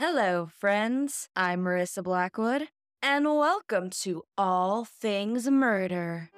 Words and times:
Hello, 0.00 0.48
friends. 0.60 1.28
I'm 1.34 1.64
Marissa 1.64 2.04
Blackwood, 2.04 2.68
and 3.02 3.24
welcome 3.24 3.90
to 4.02 4.22
All 4.38 4.84
Things 4.84 5.50
Murder. 5.50 6.30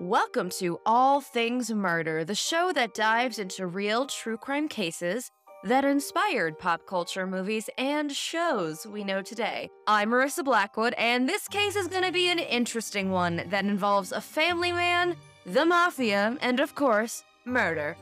Welcome 0.00 0.48
to 0.60 0.80
All 0.86 1.20
Things 1.20 1.70
Murder, 1.70 2.24
the 2.24 2.34
show 2.34 2.72
that 2.72 2.94
dives 2.94 3.38
into 3.38 3.66
real 3.66 4.06
true 4.06 4.38
crime 4.38 4.68
cases 4.68 5.30
that 5.64 5.84
inspired 5.84 6.58
pop 6.58 6.86
culture 6.86 7.26
movies 7.26 7.70
and 7.78 8.10
shows 8.10 8.86
we 8.86 9.04
know 9.04 9.22
today. 9.22 9.70
I'm 9.86 10.10
Marissa 10.10 10.44
Blackwood, 10.44 10.94
and 10.98 11.28
this 11.28 11.46
case 11.46 11.76
is 11.76 11.86
going 11.86 12.02
to 12.02 12.10
be 12.10 12.28
an 12.28 12.40
interesting 12.40 13.10
one 13.10 13.44
that 13.48 13.64
involves 13.64 14.10
a 14.10 14.20
family 14.20 14.72
man, 14.72 15.16
the 15.46 15.64
mafia, 15.64 16.36
and 16.40 16.58
of 16.58 16.74
course, 16.74 17.22
murder. 17.44 17.96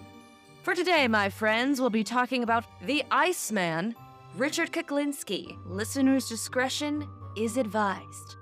For 0.63 0.75
today, 0.75 1.07
my 1.07 1.29
friends, 1.29 1.81
we'll 1.81 1.91
be 1.91 2.05
talking 2.05 2.43
about 2.43 2.65
the 2.83 3.05
Iceman, 3.11 3.95
Richard 4.37 4.73
Kuklinski. 4.73 5.59
Listener's 5.67 6.29
discretion 6.29 7.07
is 7.37 7.59
advised. 7.59 8.37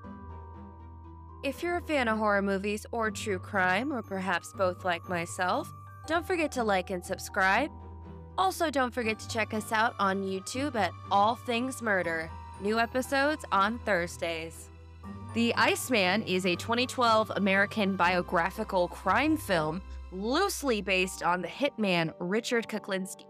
If 1.42 1.62
you're 1.62 1.76
a 1.76 1.82
fan 1.82 2.08
of 2.08 2.18
horror 2.18 2.42
movies 2.42 2.86
or 2.92 3.10
true 3.10 3.38
crime, 3.38 3.92
or 3.92 4.02
perhaps 4.02 4.52
both 4.52 4.84
like 4.84 5.08
myself, 5.08 5.72
don't 6.06 6.26
forget 6.26 6.52
to 6.52 6.64
like 6.64 6.90
and 6.90 7.04
subscribe. 7.04 7.70
Also, 8.38 8.70
don't 8.70 8.94
forget 8.94 9.18
to 9.18 9.28
check 9.28 9.52
us 9.52 9.72
out 9.72 9.96
on 9.98 10.22
YouTube 10.22 10.76
at 10.76 10.92
All 11.10 11.34
Things 11.34 11.82
Murder. 11.82 12.30
New 12.60 12.78
episodes 12.78 13.44
on 13.50 13.80
Thursdays. 13.80 14.68
The 15.34 15.52
Iceman 15.56 16.22
is 16.22 16.46
a 16.46 16.54
2012 16.54 17.32
American 17.34 17.96
biographical 17.96 18.86
crime 18.86 19.36
film 19.36 19.82
loosely 20.12 20.80
based 20.80 21.24
on 21.24 21.42
the 21.42 21.48
hitman 21.48 22.14
Richard 22.20 22.68
Kuklinski. 22.68 23.26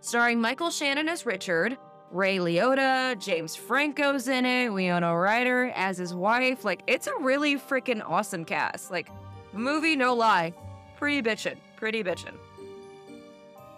Starring 0.00 0.40
Michael 0.40 0.70
Shannon 0.70 1.08
as 1.08 1.24
Richard, 1.24 1.78
Ray 2.10 2.38
Liotta, 2.38 3.16
James 3.20 3.54
Franco's 3.54 4.26
in 4.26 4.44
it, 4.44 4.70
Winona 4.70 5.16
Ryder 5.16 5.70
as 5.76 5.98
his 5.98 6.14
wife. 6.16 6.64
Like, 6.64 6.82
it's 6.88 7.06
a 7.06 7.16
really 7.20 7.56
freaking 7.56 8.02
awesome 8.04 8.44
cast. 8.44 8.90
Like, 8.90 9.08
movie, 9.52 9.94
no 9.94 10.14
lie. 10.14 10.52
Pretty 10.96 11.22
bitchin', 11.22 11.58
pretty 11.76 12.02
bitchin'. 12.02 12.34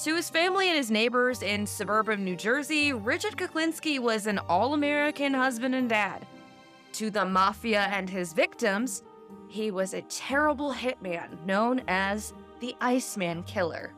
To 0.00 0.16
his 0.16 0.28
family 0.28 0.68
and 0.68 0.76
his 0.76 0.90
neighbors 0.90 1.42
in 1.42 1.66
suburban 1.66 2.24
New 2.24 2.36
Jersey, 2.36 2.92
Richard 2.92 3.36
Kuklinski 3.36 3.98
was 4.00 4.26
an 4.26 4.38
all 4.48 4.74
American 4.74 5.32
husband 5.32 5.74
and 5.74 5.88
dad. 5.88 6.26
To 6.94 7.10
the 7.10 7.24
mafia 7.24 7.82
and 7.82 8.10
his 8.10 8.32
victims, 8.32 9.04
he 9.48 9.70
was 9.70 9.94
a 9.94 10.02
terrible 10.02 10.74
hitman 10.74 11.44
known 11.46 11.80
as 11.86 12.34
the 12.60 12.74
Iceman 12.80 13.44
Killer. 13.44 13.94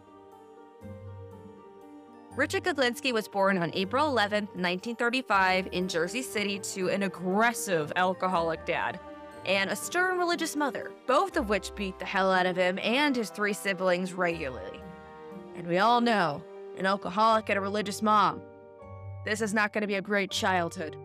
Richard 2.36 2.64
Kuklinski 2.64 3.12
was 3.12 3.26
born 3.26 3.56
on 3.56 3.70
April 3.72 4.06
11, 4.06 4.44
1935, 4.44 5.68
in 5.72 5.88
Jersey 5.88 6.20
City 6.20 6.58
to 6.58 6.90
an 6.90 7.04
aggressive 7.04 7.90
alcoholic 7.96 8.66
dad 8.66 9.00
and 9.46 9.70
a 9.70 9.76
stern 9.76 10.18
religious 10.18 10.56
mother, 10.56 10.92
both 11.06 11.38
of 11.38 11.48
which 11.48 11.74
beat 11.74 11.98
the 11.98 12.04
hell 12.04 12.30
out 12.30 12.44
of 12.44 12.56
him 12.56 12.78
and 12.82 13.16
his 13.16 13.30
three 13.30 13.54
siblings 13.54 14.12
regularly. 14.12 14.80
And 15.56 15.66
we 15.66 15.78
all 15.78 16.00
know 16.00 16.42
an 16.78 16.86
alcoholic 16.86 17.48
and 17.48 17.58
a 17.58 17.60
religious 17.60 18.02
mom. 18.02 18.42
This 19.24 19.40
is 19.40 19.54
not 19.54 19.72
going 19.72 19.80
to 19.80 19.88
be 19.88 19.94
a 19.94 20.02
great 20.02 20.30
childhood. 20.30 20.96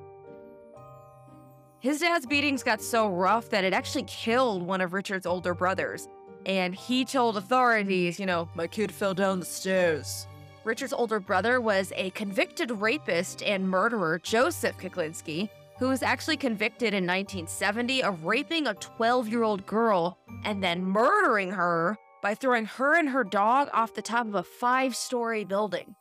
His 1.79 2.01
dad's 2.01 2.25
beatings 2.25 2.61
got 2.61 2.81
so 2.81 3.09
rough 3.09 3.49
that 3.49 3.63
it 3.63 3.73
actually 3.73 4.03
killed 4.03 4.61
one 4.61 4.81
of 4.81 4.93
Richard's 4.93 5.25
older 5.25 5.55
brothers. 5.55 6.07
And 6.45 6.75
he 6.75 7.05
told 7.05 7.37
authorities, 7.37 8.19
you 8.19 8.25
know, 8.25 8.49
my 8.53 8.67
kid 8.67 8.91
fell 8.91 9.13
down 9.13 9.39
the 9.39 9.45
stairs. 9.45 10.27
Richard's 10.63 10.93
older 10.93 11.19
brother 11.19 11.59
was 11.59 11.91
a 11.95 12.11
convicted 12.11 12.69
rapist 12.69 13.41
and 13.41 13.67
murderer, 13.67 14.19
Joseph 14.19 14.77
Kuklinski, 14.77 15.49
who 15.79 15.87
was 15.87 16.03
actually 16.03 16.37
convicted 16.37 16.93
in 16.93 17.07
1970 17.07 18.03
of 18.03 18.25
raping 18.25 18.67
a 18.67 18.75
12 18.75 19.27
year 19.27 19.41
old 19.41 19.65
girl 19.65 20.19
and 20.43 20.63
then 20.63 20.83
murdering 20.83 21.49
her 21.49 21.97
by 22.21 22.35
throwing 22.35 22.65
her 22.65 22.97
and 22.97 23.09
her 23.09 23.23
dog 23.23 23.69
off 23.73 23.93
the 23.93 24.01
top 24.01 24.27
of 24.27 24.35
a 24.35 24.43
five 24.43 24.95
story 24.95 25.43
building. 25.43 25.95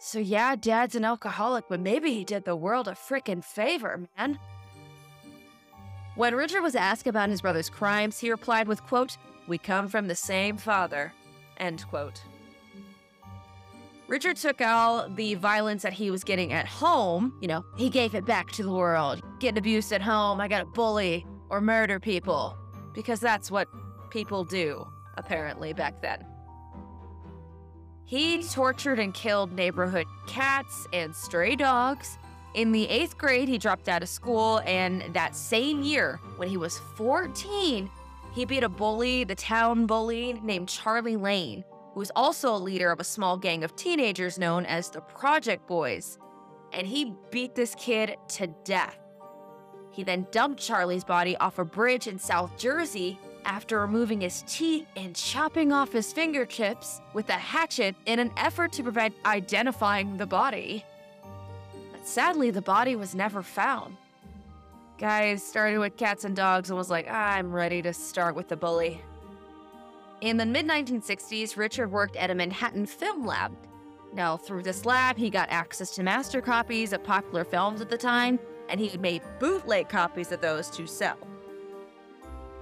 So, 0.00 0.18
yeah, 0.18 0.54
dad's 0.54 0.94
an 0.94 1.04
alcoholic, 1.04 1.64
but 1.68 1.80
maybe 1.80 2.12
he 2.14 2.24
did 2.24 2.44
the 2.44 2.54
world 2.54 2.86
a 2.86 2.92
frickin' 2.92 3.44
favor, 3.44 4.08
man. 4.16 4.38
When 6.14 6.34
Richard 6.34 6.62
was 6.62 6.76
asked 6.76 7.06
about 7.06 7.30
his 7.30 7.42
brother's 7.42 7.70
crimes, 7.70 8.18
he 8.18 8.30
replied 8.30 8.68
with, 8.68 8.82
quote, 8.84 9.16
We 9.48 9.58
come 9.58 9.88
from 9.88 10.06
the 10.06 10.14
same 10.14 10.56
father, 10.56 11.12
end 11.58 11.84
quote. 11.88 12.22
Richard 14.08 14.36
took 14.36 14.60
all 14.60 15.08
the 15.08 15.34
violence 15.34 15.82
that 15.82 15.92
he 15.92 16.10
was 16.10 16.24
getting 16.24 16.52
at 16.52 16.66
home, 16.66 17.34
you 17.42 17.48
know, 17.48 17.64
he 17.76 17.90
gave 17.90 18.14
it 18.14 18.24
back 18.24 18.50
to 18.52 18.62
the 18.62 18.72
world. 18.72 19.20
Getting 19.38 19.58
abused 19.58 19.92
at 19.92 20.00
home, 20.00 20.40
I 20.40 20.48
gotta 20.48 20.64
bully 20.64 21.26
or 21.50 21.60
murder 21.60 22.00
people. 22.00 22.56
Because 22.94 23.20
that's 23.20 23.50
what 23.50 23.68
people 24.10 24.44
do, 24.44 24.86
apparently, 25.16 25.72
back 25.72 26.00
then. 26.00 26.24
He 28.04 28.42
tortured 28.42 28.98
and 28.98 29.12
killed 29.12 29.52
neighborhood 29.52 30.06
cats 30.26 30.86
and 30.94 31.14
stray 31.14 31.56
dogs. 31.56 32.18
In 32.54 32.72
the 32.72 32.88
eighth 32.88 33.18
grade, 33.18 33.48
he 33.48 33.58
dropped 33.58 33.88
out 33.88 34.02
of 34.02 34.08
school, 34.08 34.62
and 34.64 35.02
that 35.12 35.36
same 35.36 35.82
year, 35.82 36.18
when 36.36 36.48
he 36.48 36.56
was 36.56 36.78
14, 36.96 37.90
he 38.32 38.44
beat 38.46 38.62
a 38.62 38.68
bully, 38.68 39.24
the 39.24 39.34
town 39.34 39.84
bully, 39.86 40.40
named 40.42 40.68
Charlie 40.68 41.16
Lane, 41.16 41.64
who 41.92 42.00
was 42.00 42.10
also 42.16 42.54
a 42.54 42.56
leader 42.56 42.90
of 42.90 43.00
a 43.00 43.04
small 43.04 43.36
gang 43.36 43.62
of 43.62 43.76
teenagers 43.76 44.38
known 44.38 44.64
as 44.64 44.88
the 44.88 45.02
Project 45.02 45.66
Boys. 45.66 46.18
And 46.72 46.86
he 46.86 47.14
beat 47.30 47.54
this 47.54 47.74
kid 47.74 48.16
to 48.28 48.46
death. 48.64 48.98
He 49.90 50.02
then 50.02 50.26
dumped 50.30 50.62
Charlie's 50.62 51.04
body 51.04 51.36
off 51.36 51.58
a 51.58 51.64
bridge 51.64 52.06
in 52.06 52.18
South 52.18 52.56
Jersey 52.56 53.18
after 53.44 53.80
removing 53.80 54.20
his 54.20 54.42
teeth 54.46 54.86
and 54.96 55.14
chopping 55.14 55.72
off 55.72 55.92
his 55.92 56.12
fingertips 56.12 57.00
with 57.12 57.28
a 57.28 57.32
hatchet 57.32 57.94
in 58.06 58.18
an 58.18 58.32
effort 58.36 58.72
to 58.72 58.82
prevent 58.82 59.14
identifying 59.24 60.16
the 60.16 60.26
body. 60.26 60.84
But 61.92 62.06
sadly, 62.06 62.50
the 62.50 62.62
body 62.62 62.96
was 62.96 63.14
never 63.14 63.42
found. 63.42 63.96
Guys 64.98 65.42
started 65.42 65.78
with 65.78 65.96
cats 65.96 66.24
and 66.24 66.34
dogs 66.34 66.70
and 66.70 66.76
was 66.76 66.90
like, 66.90 67.08
I'm 67.08 67.52
ready 67.52 67.82
to 67.82 67.92
start 67.92 68.34
with 68.34 68.48
the 68.48 68.56
bully. 68.56 69.00
In 70.20 70.36
the 70.36 70.46
mid 70.46 70.66
1960s, 70.66 71.56
Richard 71.56 71.92
worked 71.92 72.16
at 72.16 72.30
a 72.30 72.34
Manhattan 72.34 72.86
film 72.86 73.24
lab. 73.24 73.52
Now, 74.12 74.36
through 74.36 74.64
this 74.64 74.84
lab, 74.84 75.16
he 75.16 75.30
got 75.30 75.50
access 75.50 75.94
to 75.94 76.02
master 76.02 76.40
copies 76.40 76.92
of 76.92 77.04
popular 77.04 77.44
films 77.44 77.80
at 77.80 77.90
the 77.90 77.98
time, 77.98 78.40
and 78.68 78.80
he 78.80 78.96
made 78.98 79.22
bootleg 79.38 79.88
copies 79.88 80.32
of 80.32 80.40
those 80.40 80.70
to 80.70 80.86
sell. 80.86 81.18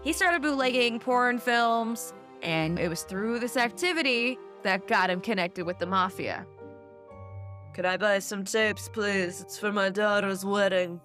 He 0.06 0.12
started 0.12 0.40
bootlegging 0.40 1.00
porn 1.00 1.40
films, 1.40 2.14
and 2.40 2.78
it 2.78 2.88
was 2.88 3.02
through 3.02 3.40
this 3.40 3.56
activity 3.56 4.38
that 4.62 4.86
got 4.86 5.10
him 5.10 5.20
connected 5.20 5.66
with 5.66 5.80
the 5.80 5.86
mafia. 5.86 6.46
Could 7.74 7.86
I 7.86 7.96
buy 7.96 8.20
some 8.20 8.44
tapes, 8.44 8.88
please? 8.88 9.40
It's 9.40 9.58
for 9.58 9.72
my 9.72 9.90
daughter's 9.90 10.44
wedding. 10.44 11.00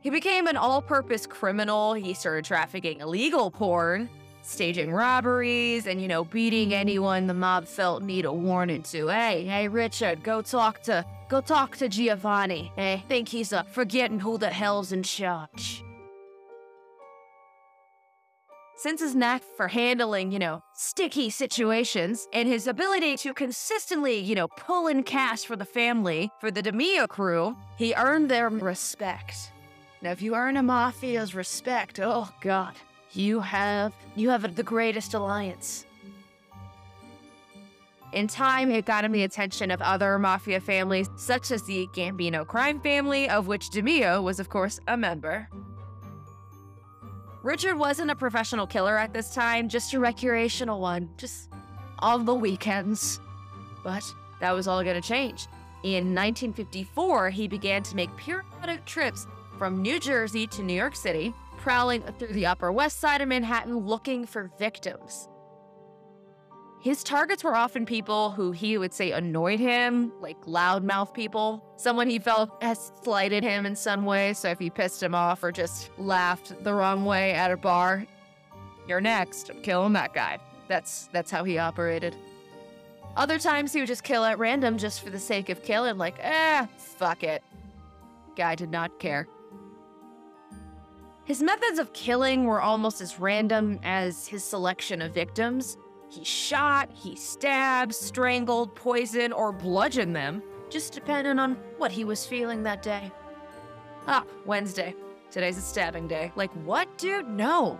He 0.00 0.10
became 0.10 0.46
an 0.46 0.56
all 0.56 0.80
purpose 0.80 1.26
criminal. 1.26 1.94
He 1.94 2.14
started 2.14 2.44
trafficking 2.44 3.00
illegal 3.00 3.50
porn, 3.50 4.08
staging 4.42 4.92
robberies, 4.92 5.88
and, 5.88 6.00
you 6.00 6.06
know, 6.06 6.22
beating 6.22 6.74
anyone 6.74 7.26
the 7.26 7.34
mob 7.34 7.66
felt 7.66 8.04
need 8.04 8.24
a 8.24 8.32
warning 8.32 8.84
to. 8.84 9.08
Hey, 9.08 9.44
hey, 9.44 9.66
Richard, 9.66 10.22
go 10.22 10.42
talk 10.42 10.80
to. 10.84 11.04
Go 11.28 11.40
talk 11.40 11.76
to 11.78 11.88
Giovanni. 11.88 12.70
Hey, 12.76 13.02
think 13.08 13.26
he's 13.26 13.52
uh, 13.52 13.64
forgetting 13.64 14.20
who 14.20 14.38
the 14.38 14.50
hell's 14.50 14.92
in 14.92 15.02
charge. 15.02 15.82
Since 18.78 19.00
his 19.00 19.16
knack 19.16 19.42
for 19.56 19.66
handling, 19.66 20.30
you 20.30 20.38
know, 20.38 20.62
sticky 20.72 21.30
situations 21.30 22.28
and 22.32 22.46
his 22.46 22.68
ability 22.68 23.16
to 23.16 23.34
consistently, 23.34 24.20
you 24.20 24.36
know, 24.36 24.46
pull 24.46 24.86
in 24.86 25.02
cash 25.02 25.44
for 25.44 25.56
the 25.56 25.64
family, 25.64 26.30
for 26.40 26.52
the 26.52 26.62
DeMeo 26.62 27.08
crew, 27.08 27.56
he 27.76 27.92
earned 27.96 28.30
their 28.30 28.48
respect. 28.48 29.50
Now, 30.00 30.12
if 30.12 30.22
you 30.22 30.36
earn 30.36 30.56
a 30.56 30.62
mafia's 30.62 31.34
respect, 31.34 31.98
oh 32.00 32.30
god, 32.40 32.74
you 33.14 33.40
have 33.40 33.92
you 34.14 34.28
have 34.28 34.54
the 34.54 34.62
greatest 34.62 35.12
alliance. 35.12 35.84
In 38.12 38.28
time, 38.28 38.70
it 38.70 38.84
got 38.84 39.04
him 39.04 39.10
the 39.10 39.24
attention 39.24 39.72
of 39.72 39.82
other 39.82 40.20
mafia 40.20 40.60
families, 40.60 41.10
such 41.16 41.50
as 41.50 41.64
the 41.64 41.88
Gambino 41.94 42.46
crime 42.46 42.80
family, 42.80 43.28
of 43.28 43.48
which 43.48 43.70
DeMeo 43.70 44.22
was, 44.22 44.38
of 44.38 44.48
course, 44.48 44.78
a 44.86 44.96
member. 44.96 45.48
Richard 47.42 47.76
wasn't 47.76 48.10
a 48.10 48.16
professional 48.16 48.66
killer 48.66 48.98
at 48.98 49.12
this 49.12 49.32
time, 49.32 49.68
just 49.68 49.94
a 49.94 50.00
recreational 50.00 50.80
one, 50.80 51.08
just 51.16 51.50
on 52.00 52.24
the 52.24 52.34
weekends. 52.34 53.20
But 53.84 54.04
that 54.40 54.52
was 54.52 54.66
all 54.66 54.82
gonna 54.82 55.00
change. 55.00 55.46
In 55.84 56.14
1954, 56.14 57.30
he 57.30 57.46
began 57.46 57.84
to 57.84 57.94
make 57.94 58.14
periodic 58.16 58.84
trips 58.84 59.26
from 59.56 59.80
New 59.80 60.00
Jersey 60.00 60.46
to 60.48 60.62
New 60.62 60.74
York 60.74 60.96
City, 60.96 61.32
prowling 61.56 62.02
through 62.18 62.32
the 62.32 62.46
Upper 62.46 62.72
West 62.72 62.98
Side 62.98 63.20
of 63.20 63.28
Manhattan 63.28 63.76
looking 63.76 64.26
for 64.26 64.50
victims. 64.58 65.28
His 66.80 67.02
targets 67.02 67.42
were 67.42 67.56
often 67.56 67.84
people 67.84 68.30
who 68.30 68.52
he 68.52 68.78
would 68.78 68.94
say 68.94 69.10
annoyed 69.10 69.58
him, 69.58 70.12
like 70.20 70.40
loudmouth 70.42 71.12
people, 71.12 71.64
someone 71.76 72.08
he 72.08 72.20
felt 72.20 72.62
has 72.62 72.92
slighted 73.02 73.42
him 73.42 73.66
in 73.66 73.74
some 73.74 74.04
way. 74.04 74.32
So 74.32 74.48
if 74.50 74.60
he 74.60 74.70
pissed 74.70 75.02
him 75.02 75.14
off 75.14 75.42
or 75.42 75.50
just 75.50 75.90
laughed 75.98 76.62
the 76.62 76.72
wrong 76.72 77.04
way 77.04 77.32
at 77.32 77.50
a 77.50 77.56
bar, 77.56 78.06
you're 78.86 79.00
next. 79.00 79.50
I'm 79.50 79.60
killing 79.62 79.92
that 79.94 80.14
guy. 80.14 80.38
That's 80.68 81.08
that's 81.12 81.30
how 81.30 81.42
he 81.42 81.58
operated. 81.58 82.14
Other 83.16 83.38
times 83.40 83.72
he 83.72 83.80
would 83.80 83.88
just 83.88 84.04
kill 84.04 84.24
at 84.24 84.38
random 84.38 84.78
just 84.78 85.02
for 85.02 85.10
the 85.10 85.18
sake 85.18 85.48
of 85.48 85.64
killing, 85.64 85.98
like, 85.98 86.16
eh, 86.20 86.66
fuck 86.76 87.24
it. 87.24 87.42
Guy 88.36 88.54
did 88.54 88.70
not 88.70 89.00
care. 89.00 89.26
His 91.24 91.42
methods 91.42 91.80
of 91.80 91.92
killing 91.92 92.44
were 92.44 92.62
almost 92.62 93.00
as 93.00 93.18
random 93.18 93.80
as 93.82 94.28
his 94.28 94.44
selection 94.44 95.02
of 95.02 95.12
victims. 95.12 95.76
He 96.10 96.24
shot, 96.24 96.90
he 96.94 97.16
stabbed, 97.16 97.94
strangled, 97.94 98.74
poisoned, 98.74 99.34
or 99.34 99.52
bludgeoned 99.52 100.16
them, 100.16 100.42
just 100.70 100.92
depending 100.92 101.38
on 101.38 101.56
what 101.76 101.92
he 101.92 102.04
was 102.04 102.26
feeling 102.26 102.62
that 102.62 102.82
day. 102.82 103.10
Ah, 104.06 104.24
Wednesday. 104.46 104.94
Today's 105.30 105.58
a 105.58 105.62
stabbing 105.62 106.08
day. 106.08 106.32
Like, 106.34 106.50
what, 106.64 106.96
dude? 106.96 107.28
No. 107.28 107.78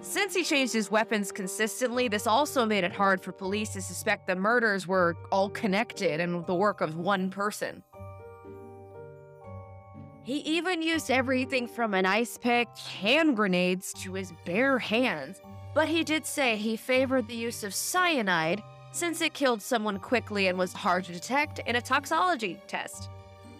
Since 0.00 0.34
he 0.34 0.42
changed 0.42 0.72
his 0.72 0.90
weapons 0.90 1.30
consistently, 1.30 2.08
this 2.08 2.26
also 2.26 2.64
made 2.64 2.84
it 2.84 2.92
hard 2.92 3.22
for 3.22 3.32
police 3.32 3.74
to 3.74 3.82
suspect 3.82 4.26
the 4.26 4.34
murders 4.34 4.86
were 4.86 5.16
all 5.30 5.50
connected 5.50 6.20
and 6.20 6.44
the 6.46 6.54
work 6.54 6.80
of 6.80 6.96
one 6.96 7.30
person. 7.30 7.84
He 10.22 10.38
even 10.38 10.82
used 10.82 11.10
everything 11.10 11.66
from 11.66 11.94
an 11.94 12.06
ice 12.06 12.38
pick, 12.38 12.68
hand 12.78 13.36
grenades, 13.36 13.92
to 13.94 14.14
his 14.14 14.32
bare 14.44 14.78
hands, 14.78 15.40
but 15.74 15.88
he 15.88 16.04
did 16.04 16.26
say 16.26 16.56
he 16.56 16.76
favored 16.76 17.28
the 17.28 17.34
use 17.34 17.62
of 17.62 17.74
cyanide 17.74 18.62
since 18.92 19.20
it 19.20 19.34
killed 19.34 19.62
someone 19.62 19.98
quickly 19.98 20.48
and 20.48 20.58
was 20.58 20.72
hard 20.72 21.04
to 21.04 21.12
detect 21.12 21.60
in 21.60 21.76
a 21.76 21.80
toxology 21.80 22.58
test. 22.66 23.08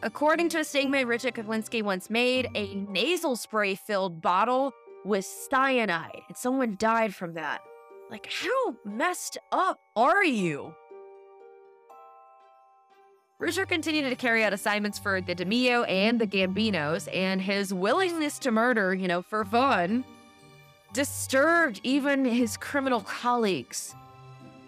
According 0.02 0.48
to 0.50 0.60
a 0.60 0.64
statement 0.64 1.06
Richard 1.06 1.34
Kuklinski 1.34 1.82
once 1.82 2.10
made, 2.10 2.48
a 2.54 2.74
nasal 2.74 3.36
spray 3.36 3.74
filled 3.74 4.22
bottle 4.22 4.72
with 5.04 5.24
cyanide, 5.24 6.22
and 6.28 6.36
someone 6.36 6.76
died 6.78 7.14
from 7.14 7.34
that. 7.34 7.60
Like, 8.10 8.30
how 8.32 8.76
messed 8.84 9.38
up 9.52 9.78
are 9.94 10.24
you? 10.24 10.74
Richard 13.38 13.68
continued 13.68 14.10
to 14.10 14.16
carry 14.16 14.44
out 14.44 14.52
assignments 14.52 14.98
for 14.98 15.20
the 15.20 15.34
DeMeo 15.34 15.88
and 15.88 16.20
the 16.20 16.26
Gambinos, 16.26 17.08
and 17.14 17.40
his 17.40 17.72
willingness 17.72 18.38
to 18.40 18.50
murder, 18.50 18.94
you 18.94 19.08
know, 19.08 19.22
for 19.22 19.44
fun, 19.44 20.04
disturbed 20.92 21.80
even 21.82 22.24
his 22.24 22.56
criminal 22.56 23.00
colleagues. 23.00 23.94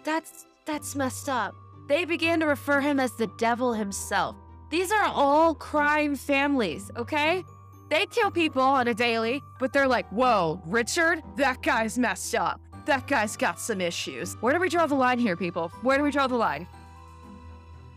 That's 0.03 0.45
that's 0.65 0.95
messed 0.95 1.29
up. 1.29 1.55
They 1.87 2.05
began 2.05 2.39
to 2.39 2.45
refer 2.45 2.79
him 2.79 2.99
as 2.99 3.11
the 3.13 3.27
devil 3.37 3.73
himself. 3.73 4.35
These 4.69 4.91
are 4.91 5.03
all 5.05 5.53
crime 5.53 6.15
families, 6.15 6.89
okay? 6.95 7.43
They 7.89 8.05
kill 8.05 8.31
people 8.31 8.61
on 8.61 8.87
a 8.87 8.93
daily, 8.93 9.41
but 9.59 9.73
they're 9.73 9.87
like, 9.87 10.07
whoa, 10.09 10.61
Richard, 10.65 11.21
that 11.35 11.61
guy's 11.61 11.97
messed 11.97 12.33
up. 12.33 12.59
That 12.85 13.05
guy's 13.07 13.37
got 13.37 13.59
some 13.59 13.81
issues. 13.81 14.33
Where 14.41 14.53
do 14.53 14.59
we 14.59 14.69
draw 14.69 14.87
the 14.87 14.95
line 14.95 15.19
here, 15.19 15.35
people? 15.35 15.69
Where 15.81 15.97
do 15.97 16.03
we 16.03 16.11
draw 16.11 16.27
the 16.27 16.35
line? 16.35 16.67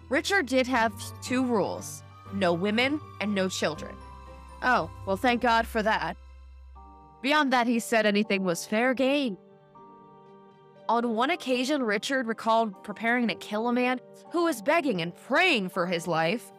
Richard 0.09 0.47
did 0.47 0.67
have 0.67 0.93
two 1.23 1.45
rules 1.45 2.03
no 2.33 2.53
women 2.53 3.01
and 3.21 3.35
no 3.35 3.49
children. 3.49 3.95
Oh, 4.63 4.91
well, 5.07 5.17
thank 5.17 5.41
God 5.41 5.67
for 5.67 5.83
that. 5.83 6.17
Beyond 7.27 7.53
that, 7.53 7.67
he 7.67 7.81
said 7.81 8.07
anything 8.07 8.45
was 8.45 8.65
fair 8.65 8.95
game. 8.95 9.37
On 10.89 11.17
one 11.17 11.31
occasion, 11.31 11.83
Richard 11.83 12.29
recalled 12.29 12.85
preparing 12.85 13.27
to 13.27 13.35
kill 13.35 13.67
a 13.67 13.73
man 13.73 14.01
who 14.31 14.45
was 14.45 14.63
begging 14.63 15.01
and 15.01 15.13
praying 15.13 15.71
for 15.71 15.89
his 15.89 16.07
life. 16.07 16.53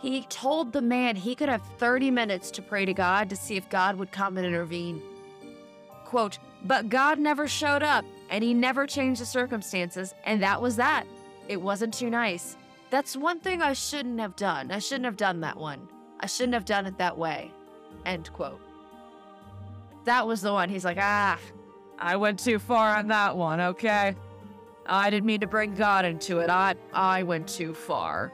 He 0.00 0.22
told 0.30 0.72
the 0.72 0.80
man 0.80 1.14
he 1.14 1.34
could 1.34 1.50
have 1.50 1.60
30 1.76 2.10
minutes 2.10 2.50
to 2.52 2.62
pray 2.62 2.86
to 2.86 2.94
God 2.94 3.28
to 3.28 3.36
see 3.36 3.58
if 3.58 3.68
God 3.68 3.96
would 3.96 4.10
come 4.12 4.38
and 4.38 4.46
intervene. 4.46 5.02
Quote, 6.06 6.38
but 6.64 6.88
God 6.88 7.18
never 7.18 7.46
showed 7.46 7.82
up 7.82 8.06
and 8.30 8.42
he 8.42 8.54
never 8.54 8.86
changed 8.86 9.20
the 9.20 9.26
circumstances, 9.26 10.14
and 10.24 10.42
that 10.42 10.62
was 10.62 10.76
that. 10.76 11.04
It 11.48 11.60
wasn't 11.60 11.92
too 11.92 12.08
nice. 12.08 12.56
That's 12.88 13.14
one 13.14 13.40
thing 13.40 13.60
I 13.60 13.74
shouldn't 13.74 14.20
have 14.20 14.36
done. 14.36 14.70
I 14.70 14.78
shouldn't 14.78 15.04
have 15.04 15.18
done 15.18 15.40
that 15.42 15.58
one. 15.58 15.86
I 16.18 16.24
shouldn't 16.24 16.54
have 16.54 16.64
done 16.64 16.86
it 16.86 16.96
that 16.96 17.18
way. 17.18 17.50
End 18.06 18.32
quote. 18.32 18.71
That 20.04 20.26
was 20.26 20.40
the 20.40 20.52
one. 20.52 20.68
He's 20.68 20.84
like, 20.84 20.98
ah, 21.00 21.38
I 21.98 22.16
went 22.16 22.38
too 22.38 22.58
far 22.58 22.96
on 22.96 23.08
that 23.08 23.36
one, 23.36 23.60
okay? 23.60 24.14
I 24.86 25.10
didn't 25.10 25.26
mean 25.26 25.40
to 25.40 25.46
bring 25.46 25.74
God 25.74 26.04
into 26.04 26.38
it. 26.38 26.50
I 26.50 26.74
I 26.92 27.22
went 27.22 27.48
too 27.48 27.72
far. 27.72 28.32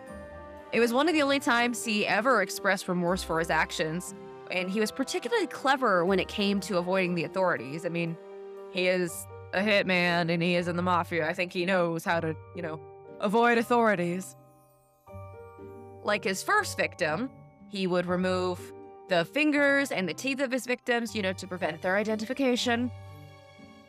It 0.72 0.80
was 0.80 0.92
one 0.92 1.08
of 1.08 1.14
the 1.14 1.22
only 1.22 1.40
times 1.40 1.84
he 1.84 2.06
ever 2.06 2.42
expressed 2.42 2.88
remorse 2.88 3.22
for 3.22 3.38
his 3.38 3.50
actions, 3.50 4.14
and 4.50 4.70
he 4.70 4.80
was 4.80 4.90
particularly 4.90 5.46
clever 5.46 6.04
when 6.04 6.18
it 6.18 6.28
came 6.28 6.60
to 6.60 6.78
avoiding 6.78 7.14
the 7.14 7.24
authorities. 7.24 7.84
I 7.84 7.90
mean, 7.90 8.16
he 8.70 8.86
is 8.88 9.26
a 9.52 9.60
hitman 9.60 10.30
and 10.30 10.42
he 10.42 10.56
is 10.56 10.68
in 10.68 10.76
the 10.76 10.82
mafia. 10.82 11.28
I 11.28 11.32
think 11.32 11.52
he 11.52 11.64
knows 11.64 12.04
how 12.04 12.20
to, 12.20 12.36
you 12.54 12.62
know, 12.62 12.80
avoid 13.20 13.58
authorities. 13.58 14.36
Like 16.02 16.24
his 16.24 16.42
first 16.42 16.76
victim, 16.76 17.30
he 17.68 17.86
would 17.86 18.06
remove 18.06 18.72
the 19.08 19.24
fingers 19.24 19.90
and 19.90 20.08
the 20.08 20.14
teeth 20.14 20.40
of 20.40 20.52
his 20.52 20.66
victims, 20.66 21.14
you 21.14 21.22
know, 21.22 21.32
to 21.34 21.46
prevent 21.46 21.82
their 21.82 21.96
identification. 21.96 22.90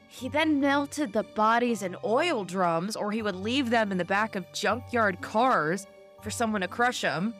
He 0.07 0.27
then 0.27 0.59
melted 0.59 1.13
the 1.13 1.23
bodies 1.23 1.83
in 1.83 1.95
oil 2.03 2.43
drums, 2.43 2.95
or 2.95 3.11
he 3.11 3.21
would 3.21 3.35
leave 3.35 3.69
them 3.69 3.91
in 3.91 3.97
the 3.97 4.05
back 4.05 4.35
of 4.35 4.51
junkyard 4.53 5.21
cars 5.21 5.85
for 6.21 6.31
someone 6.31 6.61
to 6.61 6.67
crush 6.67 7.01
them. 7.01 7.33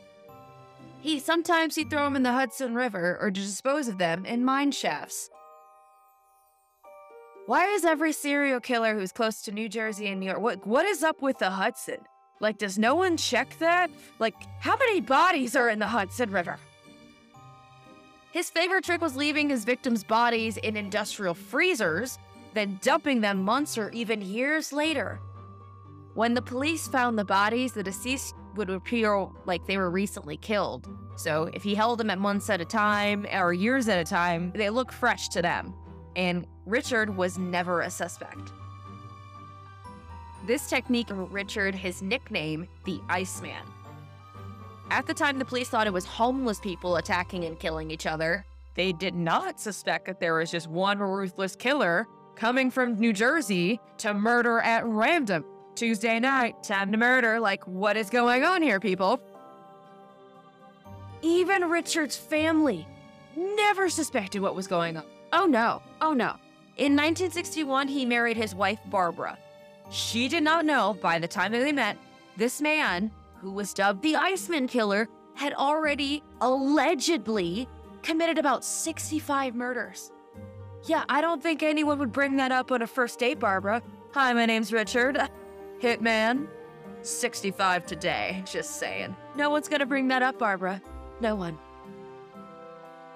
He 1.02 1.20
sometimes 1.20 1.76
he'd 1.76 1.90
throw 1.90 2.04
them 2.04 2.16
in 2.16 2.24
the 2.24 2.34
Hudson 2.34 2.76
River 2.76 3.18
or 3.20 3.31
dispose 3.31 3.88
of 3.88 3.98
them 3.98 4.25
in 4.25 4.44
mine 4.44 4.72
shafts. 4.72 5.30
Why 7.46 7.66
is 7.68 7.86
every 7.86 8.12
serial 8.12 8.60
killer 8.60 8.94
who's 8.94 9.12
close 9.12 9.42
to 9.44 9.52
New 9.52 9.70
Jersey 9.70 10.08
and 10.08 10.20
New 10.20 10.28
York? 10.28 10.40
What 10.40 10.68
what 10.68 10.86
is 10.86 11.04
up 11.04 11.22
with 11.22 11.40
the 11.40 11.50
Hudson? 11.50 11.98
Like, 12.42 12.58
does 12.58 12.78
no 12.78 12.96
one 12.96 13.18
check 13.18 13.58
that? 13.60 13.90
Like, 14.20 14.36
how 14.60 14.78
many 14.78 15.02
bodies 15.02 15.56
are 15.56 15.70
in 15.70 15.80
the 15.80 15.88
Hudson 15.88 16.32
River? 16.32 16.58
His 18.31 18.50
favorite 18.50 18.83
trick 18.83 19.01
was 19.01 19.15
leaving 19.15 19.50
his 19.50 19.65
victims' 19.65 20.03
bodies 20.03 20.57
in 20.57 20.77
industrial 20.77 21.33
freezers, 21.33 22.19
then 22.53 22.79
dumping 22.81 23.21
them 23.21 23.41
months 23.41 23.77
or 23.77 23.89
even 23.89 24.21
years 24.21 24.71
later. 24.71 25.19
When 26.13 26.33
the 26.33 26.41
police 26.41 26.88
found 26.88 27.17
the 27.17 27.25
bodies, 27.25 27.74
the 27.74 27.81
deceased 27.83 28.36
would 28.55 28.69
appear 28.69 29.27
like 29.45 29.65
they 29.65 29.77
were 29.77 29.89
recently 29.89 30.38
killed. 30.38 30.88
So 31.15 31.50
if 31.53 31.63
he 31.63 31.74
held 31.74 32.00
them 32.00 32.09
at 32.09 32.19
months 32.19 32.50
at 32.50 32.62
a 32.62 32.65
time 32.65 33.25
or 33.33 33.53
years 33.53 33.88
at 33.88 34.00
a 34.00 34.03
time, 34.03 34.51
they 34.53 34.69
look 34.69 34.91
fresh 34.91 35.29
to 35.29 35.41
them. 35.41 35.74
And 36.15 36.45
Richard 36.65 37.15
was 37.15 37.38
never 37.38 37.81
a 37.81 37.89
suspect. 37.89 38.51
This 40.45 40.69
technique 40.69 41.07
gave 41.07 41.17
Richard 41.31 41.75
his 41.75 42.01
nickname, 42.01 42.67
the 42.86 43.01
Iceman. 43.09 43.65
At 44.91 45.05
the 45.05 45.13
time, 45.13 45.38
the 45.38 45.46
police 45.46 45.69
thought 45.69 45.88
it 45.88 45.93
was 45.93 46.05
homeless 46.05 46.60
people 46.60 46.96
attacking 46.96 47.46
and 47.46 47.60
killing 47.60 47.91
each 47.91 48.05
other. 48.05 48.46
They 48.75 48.91
did 48.91 49.13
not 49.13 49.60
suspect 49.60 50.05
that 50.08 50.19
there 50.19 50.34
was 50.36 50.50
just 50.50 50.67
one 50.67 51.00
ruthless 51.00 51.55
killer 51.55 52.08
coming 52.36 52.72
from 52.72 53.00
New 53.00 53.13
Jersey 53.13 53.79
to 53.98 54.13
murder 54.13 54.60
at 54.60 54.86
random. 54.86 55.46
Tuesday 55.75 56.19
night, 56.19 56.62
time 56.63 56.91
to 56.91 56.98
murder. 56.98 57.39
Like, 57.39 57.65
what 57.67 57.98
is 57.98 58.10
going 58.10 58.43
on 58.43 58.62
here, 58.62 58.79
people? 58.79 59.19
Even 61.22 61.69
Richard's 61.69 62.17
family 62.17 62.88
never 63.36 63.89
suspected 63.89 64.41
what 64.41 64.55
was 64.55 64.67
going 64.67 64.98
on. 64.98 65.03
Oh 65.31 65.46
no, 65.46 65.81
oh 66.01 66.13
no. 66.13 66.36
In 66.77 66.96
1961, 66.96 67.88
he 67.89 68.05
married 68.05 68.38
his 68.38 68.55
wife, 68.55 68.79
Barbara. 68.88 69.38
She 69.91 70.27
did 70.27 70.43
not 70.43 70.65
know 70.65 70.98
by 71.01 71.19
the 71.19 71.27
time 71.27 71.51
that 71.51 71.60
they 71.60 71.72
met, 71.72 71.98
this 72.38 72.62
man 72.62 73.12
who 73.41 73.51
was 73.51 73.74
dubbed 73.74 74.01
the 74.01 74.15
Iceman 74.15 74.67
Killer, 74.67 75.08
had 75.36 75.53
already 75.53 76.24
allegedly 76.41 77.67
committed 78.03 78.38
about 78.38 78.63
65 78.63 79.55
murders. 79.55 80.12
Yeah, 80.84 81.03
I 81.10 81.22
don't 81.22 81.41
think 81.41 81.63
anyone 81.63 82.00
would 82.00 82.12
bring 82.12 82.38
that 82.38 82.51
up 82.51 82.72
on 82.72 82.81
a 82.81 82.88
first 82.88 83.19
date, 83.19 83.39
Barbara. 83.39 83.81
Hi, 84.13 84.34
my 84.34 84.46
name's 84.46 84.72
Richard. 84.72 85.17
Hitman. 85.81 86.48
65 87.01 87.86
today, 87.86 88.43
just 88.46 88.77
saying. 88.77 89.15
No 89.36 89.50
one's 89.50 89.69
gonna 89.69 89.86
bring 89.86 90.08
that 90.10 90.22
up, 90.22 90.38
Barbara. 90.38 90.81
No 91.22 91.36
one. 91.36 91.58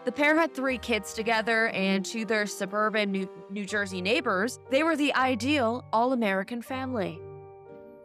The 0.06 0.12
pair 0.12 0.38
had 0.38 0.54
three 0.54 0.78
kids 0.78 1.14
together, 1.14 1.68
and 1.70 2.06
to 2.08 2.26
their 2.26 2.46
suburban 2.46 3.12
New, 3.12 3.30
New 3.50 3.66
Jersey 3.66 4.02
neighbors, 4.02 4.60
they 4.70 4.84
were 4.84 4.98
the 4.98 5.14
ideal 5.14 5.86
all 5.94 6.12
American 6.12 6.62
family. 6.62 7.22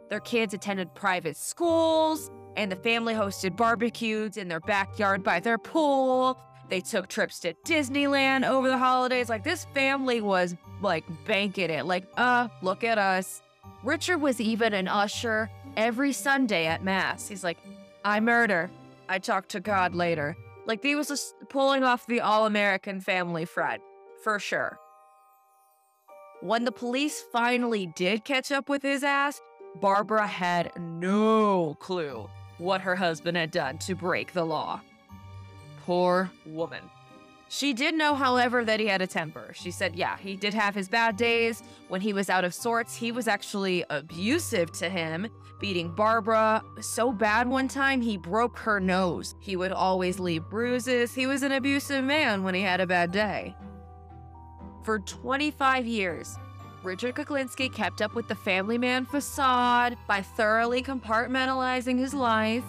Their 0.09 0.21
kids 0.21 0.55
attended 0.55 0.95
private 0.95 1.37
schools, 1.37 2.31
and 2.57 2.73
the 2.73 2.77
family 2.77 3.15
hosted 3.15 3.57
barbecues 3.57 4.37
in 4.37 4.49
their 4.49 4.61
backyard 4.61 5.23
by 5.23 5.41
their 5.41 5.59
pool. 5.59 6.39
They 6.71 6.81
took 6.81 7.09
trips 7.09 7.41
to 7.41 7.55
Disneyland 7.65 8.47
over 8.47 8.69
the 8.69 8.79
holidays. 8.79 9.29
Like, 9.29 9.45
this 9.45 9.67
family 9.75 10.21
was 10.21 10.57
like 10.81 11.05
banking 11.27 11.71
it. 11.71 11.87
Like, 11.87 12.05
uh, 12.17 12.49
look 12.63 12.85
at 12.85 12.99
us. 12.99 13.43
Richard 13.83 14.19
was 14.19 14.41
even 14.41 14.75
an 14.75 14.89
usher 14.89 15.51
every 15.77 16.13
Sunday 16.13 16.67
at 16.67 16.83
Mass. 16.83 17.29
He's 17.29 17.45
like, 17.45 17.59
I 18.05 18.21
murder. 18.21 18.71
I 19.09 19.19
talk 19.19 19.49
to 19.49 19.61
God 19.61 19.95
later. 19.95 20.37
Like, 20.67 20.83
he 20.83 20.95
was 20.95 21.09
just 21.09 21.35
pulling 21.49 21.85
off 21.85 22.07
the 22.07 22.21
all 22.21 22.45
American 22.45 23.01
family 23.01 23.45
Fred, 23.45 23.81
for 24.23 24.39
sure. 24.39 24.79
When 26.41 26.65
the 26.65 26.73
police 26.73 27.25
finally 27.33 27.87
did 27.97 28.25
catch 28.25 28.53
up 28.53 28.69
with 28.69 28.83
his 28.83 29.03
ass, 29.03 29.41
Barbara 29.81 30.27
had 30.27 30.73
no 30.79 31.77
clue 31.81 32.29
what 32.59 32.81
her 32.81 32.97
husband 32.97 33.37
had 33.37 33.51
done 33.51 33.79
to 33.79 33.95
break 33.95 34.33
the 34.33 34.45
law. 34.45 34.81
Poor 35.85 36.31
woman. 36.47 36.83
She 37.51 37.73
did 37.73 37.95
know, 37.95 38.15
however, 38.15 38.63
that 38.65 38.79
he 38.79 38.87
had 38.87 39.01
a 39.01 39.07
temper. 39.07 39.53
She 39.55 39.71
said, 39.71 39.97
yeah, 39.97 40.19
he 40.19 40.37
did 40.37 40.53
have 40.53 40.75
his 40.75 40.89
bad 40.89 41.17
days. 41.17 41.63
When 41.89 42.03
he 42.03 42.13
was 42.13 42.29
out 42.29 42.45
of 42.45 42.53
sorts, 42.53 42.95
he 42.95 43.11
was 43.11 43.27
actually 43.27 43.85
abusive 43.89 44.71
to 44.73 44.91
him, 44.91 45.29
beating 45.59 45.95
Barbara 45.95 46.63
so 46.81 47.11
bad 47.11 47.49
one 47.49 47.67
time 47.67 48.03
he 48.03 48.19
broke 48.19 48.59
her 48.59 48.81
nose. 48.81 49.35
He 49.41 49.57
would 49.57 49.73
always 49.73 50.21
leave 50.21 50.51
bruises. 50.51 51.15
He 51.15 51.27
was 51.27 51.43
an 51.43 51.53
abusive 51.53 52.05
man 52.05 52.43
when 52.43 52.55
he 52.55 52.61
had 52.61 52.81
a 52.81 52.87
bad 52.87 53.13
day. 53.13 53.57
For 54.83 54.99
25 54.99 55.87
years, 55.87 56.37
Richard 56.83 57.15
Kuklinski 57.17 57.73
kept 57.73 58.03
up 58.03 58.15
with 58.15 58.29
the 58.29 58.35
family 58.35 58.79
man 58.79 59.05
facade 59.05 59.97
by 60.07 60.23
thoroughly 60.23 60.83
compartmentalizing 60.83 61.99
his 61.99 62.15
life 62.15 62.65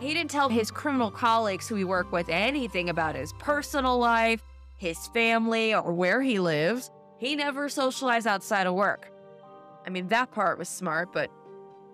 he 0.00 0.12
didn't 0.12 0.30
tell 0.30 0.48
his 0.48 0.70
criminal 0.70 1.10
colleagues 1.10 1.68
who 1.68 1.76
he 1.76 1.84
worked 1.84 2.12
with 2.12 2.28
anything 2.28 2.90
about 2.90 3.14
his 3.14 3.32
personal 3.34 3.98
life, 3.98 4.42
his 4.76 5.06
family, 5.08 5.74
or 5.74 5.92
where 5.92 6.20
he 6.20 6.38
lives. 6.40 6.90
He 7.18 7.36
never 7.36 7.68
socialized 7.68 8.26
outside 8.26 8.66
of 8.66 8.74
work. 8.74 9.10
I 9.86 9.90
mean, 9.90 10.08
that 10.08 10.32
part 10.32 10.58
was 10.58 10.68
smart, 10.68 11.12
but 11.12 11.30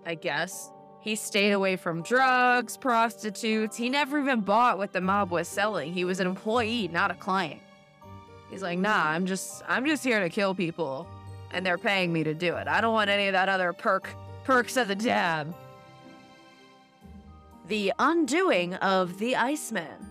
I 0.05 0.15
guess. 0.15 0.71
He 0.99 1.15
stayed 1.15 1.51
away 1.51 1.77
from 1.77 2.03
drugs, 2.03 2.77
prostitutes. 2.77 3.75
He 3.75 3.89
never 3.89 4.19
even 4.19 4.41
bought 4.41 4.77
what 4.77 4.93
the 4.93 5.01
mob 5.01 5.31
was 5.31 5.47
selling. 5.47 5.93
He 5.93 6.05
was 6.05 6.19
an 6.19 6.27
employee, 6.27 6.87
not 6.89 7.11
a 7.11 7.15
client. 7.15 7.61
He's 8.49 8.61
like, 8.61 8.77
nah, 8.77 9.07
I'm 9.07 9.25
just 9.25 9.63
I'm 9.67 9.85
just 9.85 10.03
here 10.03 10.19
to 10.19 10.29
kill 10.29 10.53
people. 10.53 11.07
And 11.53 11.65
they're 11.65 11.77
paying 11.77 12.13
me 12.13 12.23
to 12.23 12.33
do 12.33 12.55
it. 12.55 12.67
I 12.67 12.81
don't 12.81 12.93
want 12.93 13.09
any 13.09 13.27
of 13.27 13.33
that 13.33 13.49
other 13.49 13.73
perk 13.73 14.09
perks 14.43 14.77
of 14.77 14.87
the 14.87 14.95
dab. 14.95 15.53
The 17.67 17.93
Undoing 17.99 18.73
of 18.75 19.17
the 19.19 19.35
Iceman. 19.35 20.07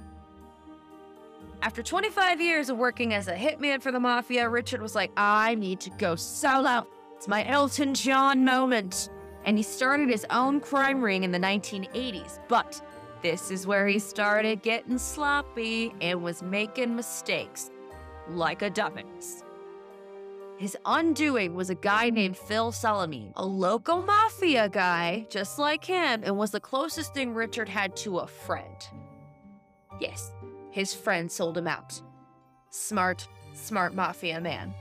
After 1.62 1.82
25 1.82 2.40
years 2.40 2.70
of 2.70 2.78
working 2.78 3.12
as 3.12 3.28
a 3.28 3.34
hitman 3.34 3.82
for 3.82 3.92
the 3.92 4.00
Mafia, 4.00 4.48
Richard 4.48 4.80
was 4.80 4.94
like, 4.94 5.10
I 5.16 5.54
need 5.56 5.80
to 5.80 5.90
go 5.90 6.16
solo. 6.16 6.86
It's 7.16 7.28
my 7.28 7.46
Elton 7.46 7.92
John 7.92 8.44
moment. 8.44 9.10
And 9.44 9.58
he 9.58 9.62
started 9.62 10.08
his 10.08 10.24
own 10.30 10.60
crime 10.60 11.02
ring 11.02 11.22
in 11.22 11.32
the 11.32 11.38
1980s. 11.38 12.38
But 12.48 12.80
this 13.20 13.50
is 13.50 13.66
where 13.66 13.86
he 13.86 13.98
started 13.98 14.62
getting 14.62 14.96
sloppy 14.96 15.94
and 16.00 16.22
was 16.22 16.42
making 16.42 16.96
mistakes, 16.96 17.70
like 18.30 18.62
a 18.62 18.70
dumbass. 18.70 19.42
His 20.60 20.76
undoing 20.84 21.54
was 21.54 21.70
a 21.70 21.74
guy 21.74 22.10
named 22.10 22.36
Phil 22.36 22.70
Solimene, 22.70 23.32
a 23.34 23.46
local 23.46 24.02
mafia 24.02 24.68
guy 24.68 25.26
just 25.30 25.58
like 25.58 25.82
him, 25.82 26.20
and 26.22 26.36
was 26.36 26.50
the 26.50 26.60
closest 26.60 27.14
thing 27.14 27.32
Richard 27.32 27.66
had 27.66 27.96
to 27.96 28.18
a 28.18 28.26
friend. 28.26 28.76
Yes, 30.02 30.32
his 30.70 30.92
friend 30.92 31.32
sold 31.32 31.56
him 31.56 31.66
out. 31.66 32.02
Smart, 32.68 33.26
smart 33.54 33.94
mafia 33.94 34.38
man. 34.38 34.74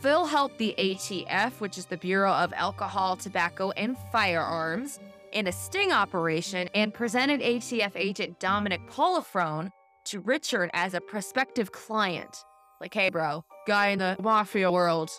Phil 0.00 0.26
helped 0.26 0.58
the 0.58 0.76
ATF, 0.78 1.58
which 1.58 1.76
is 1.76 1.86
the 1.86 1.96
Bureau 1.96 2.34
of 2.34 2.52
Alcohol, 2.52 3.16
Tobacco, 3.16 3.72
and 3.72 3.96
Firearms, 4.12 5.00
in 5.32 5.48
a 5.48 5.52
sting 5.52 5.90
operation 5.90 6.68
and 6.72 6.94
presented 6.94 7.40
ATF 7.40 7.96
agent 7.96 8.38
Dominic 8.38 8.88
Polifrone 8.88 9.72
to 10.04 10.20
Richard 10.20 10.70
as 10.72 10.94
a 10.94 11.00
prospective 11.00 11.72
client. 11.72 12.44
Like, 12.80 12.94
hey, 12.94 13.10
bro, 13.10 13.44
guy 13.66 13.88
in 13.88 13.98
the 13.98 14.16
mafia 14.20 14.70
world. 14.70 15.10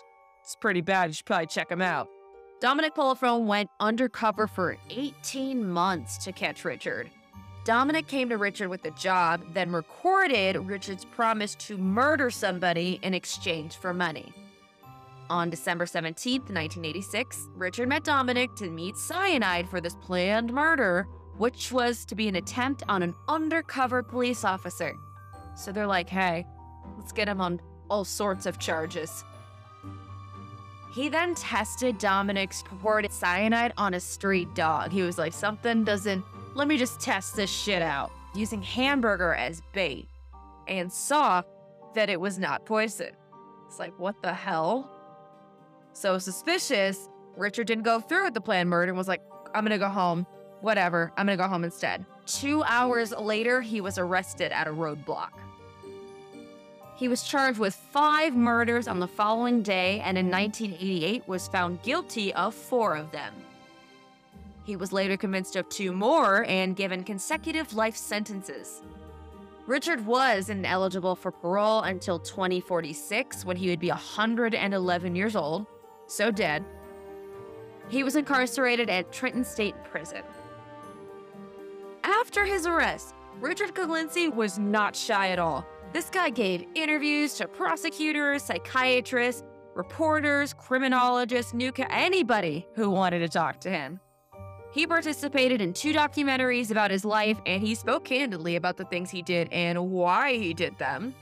It's 0.42 0.56
pretty 0.56 0.80
bad. 0.80 1.10
You 1.10 1.14
should 1.14 1.26
probably 1.26 1.46
check 1.46 1.70
him 1.70 1.82
out. 1.82 2.08
Dominic 2.60 2.94
Polifrone 2.94 3.46
went 3.46 3.68
undercover 3.80 4.46
for 4.46 4.78
18 4.90 5.68
months 5.68 6.16
to 6.24 6.32
catch 6.32 6.64
Richard. 6.64 7.10
Dominic 7.64 8.06
came 8.06 8.28
to 8.28 8.38
Richard 8.38 8.68
with 8.68 8.84
a 8.84 8.92
job, 8.92 9.42
then 9.52 9.72
recorded 9.72 10.56
Richard's 10.56 11.04
promise 11.04 11.54
to 11.56 11.76
murder 11.76 12.30
somebody 12.30 13.00
in 13.02 13.12
exchange 13.12 13.76
for 13.76 13.92
money. 13.92 14.32
On 15.28 15.50
December 15.50 15.84
17, 15.84 16.42
1986, 16.42 17.48
Richard 17.56 17.88
met 17.88 18.04
Dominic 18.04 18.54
to 18.54 18.70
meet 18.70 18.96
cyanide 18.96 19.68
for 19.68 19.80
this 19.80 19.96
planned 19.96 20.52
murder, 20.52 21.08
which 21.36 21.72
was 21.72 22.04
to 22.04 22.14
be 22.14 22.28
an 22.28 22.36
attempt 22.36 22.84
on 22.88 23.02
an 23.02 23.14
undercover 23.26 24.02
police 24.02 24.44
officer. 24.44 24.94
So 25.56 25.72
they're 25.72 25.88
like, 25.88 26.08
hey, 26.08 26.46
get 27.12 27.28
him 27.28 27.40
on 27.40 27.60
all 27.88 28.04
sorts 28.04 28.46
of 28.46 28.58
charges. 28.58 29.24
He 30.92 31.08
then 31.08 31.34
tested 31.34 31.98
Dominic's 31.98 32.62
purported 32.62 33.12
cyanide 33.12 33.74
on 33.76 33.94
a 33.94 34.00
street 34.00 34.54
dog. 34.54 34.92
He 34.92 35.02
was 35.02 35.18
like, 35.18 35.32
something 35.32 35.84
doesn't, 35.84 36.24
let 36.54 36.68
me 36.68 36.78
just 36.78 37.00
test 37.00 37.36
this 37.36 37.50
shit 37.50 37.82
out, 37.82 38.10
using 38.34 38.62
hamburger 38.62 39.34
as 39.34 39.60
bait, 39.72 40.08
and 40.68 40.90
saw 40.90 41.42
that 41.94 42.08
it 42.08 42.18
was 42.18 42.38
not 42.38 42.64
poison. 42.64 43.10
It's 43.66 43.78
like, 43.78 43.98
what 43.98 44.22
the 44.22 44.32
hell? 44.32 44.90
So 45.92 46.18
suspicious, 46.18 47.08
Richard 47.36 47.66
didn't 47.66 47.84
go 47.84 48.00
through 48.00 48.24
with 48.24 48.34
the 48.34 48.40
planned 48.40 48.70
murder 48.70 48.90
and 48.90 48.96
was 48.96 49.08
like, 49.08 49.22
I'm 49.54 49.64
gonna 49.64 49.78
go 49.78 49.88
home. 49.88 50.26
Whatever, 50.62 51.12
I'm 51.16 51.26
gonna 51.26 51.36
go 51.36 51.46
home 51.46 51.64
instead. 51.64 52.06
Two 52.24 52.64
hours 52.64 53.12
later, 53.12 53.60
he 53.60 53.80
was 53.80 53.98
arrested 53.98 54.50
at 54.50 54.66
a 54.66 54.70
roadblock. 54.70 55.30
He 56.96 57.08
was 57.08 57.22
charged 57.22 57.58
with 57.58 57.74
five 57.74 58.34
murders 58.34 58.88
on 58.88 59.00
the 59.00 59.06
following 59.06 59.62
day 59.62 60.00
and 60.00 60.16
in 60.16 60.30
1988 60.30 61.28
was 61.28 61.46
found 61.46 61.82
guilty 61.82 62.32
of 62.32 62.54
four 62.54 62.96
of 62.96 63.12
them. 63.12 63.34
He 64.64 64.76
was 64.76 64.94
later 64.94 65.18
convinced 65.18 65.56
of 65.56 65.68
two 65.68 65.92
more 65.92 66.44
and 66.48 66.74
given 66.74 67.04
consecutive 67.04 67.74
life 67.74 67.96
sentences. 67.96 68.82
Richard 69.66 70.06
was 70.06 70.48
ineligible 70.48 71.14
for 71.14 71.30
parole 71.30 71.82
until 71.82 72.18
2046 72.18 73.44
when 73.44 73.56
he 73.56 73.68
would 73.68 73.78
be 73.78 73.90
111 73.90 75.14
years 75.14 75.36
old, 75.36 75.66
so 76.06 76.30
dead. 76.30 76.64
He 77.88 78.04
was 78.04 78.16
incarcerated 78.16 78.88
at 78.88 79.12
Trenton 79.12 79.44
State 79.44 79.74
Prison. 79.84 80.22
After 82.02 82.46
his 82.46 82.66
arrest, 82.66 83.14
Richard 83.40 83.74
Kuklinski 83.74 84.34
was 84.34 84.58
not 84.58 84.96
shy 84.96 85.28
at 85.28 85.38
all. 85.38 85.66
This 85.96 86.10
guy 86.10 86.28
gave 86.28 86.62
interviews 86.74 87.32
to 87.36 87.48
prosecutors, 87.48 88.42
psychiatrists, 88.42 89.42
reporters, 89.74 90.52
criminologists, 90.52 91.54
new 91.54 91.72
anybody 91.88 92.66
who 92.74 92.90
wanted 92.90 93.20
to 93.20 93.30
talk 93.30 93.60
to 93.60 93.70
him. 93.70 93.98
He 94.72 94.86
participated 94.86 95.62
in 95.62 95.72
two 95.72 95.94
documentaries 95.94 96.70
about 96.70 96.90
his 96.90 97.06
life 97.06 97.40
and 97.46 97.62
he 97.62 97.74
spoke 97.74 98.04
candidly 98.04 98.56
about 98.56 98.76
the 98.76 98.84
things 98.84 99.10
he 99.10 99.22
did 99.22 99.48
and 99.50 99.90
why 99.90 100.34
he 100.34 100.52
did 100.52 100.76
them. 100.76 101.14